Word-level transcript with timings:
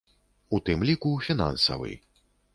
У 0.57 0.59
тым 0.69 0.79
ліку 0.91 1.13
фінансавы. 1.27 1.95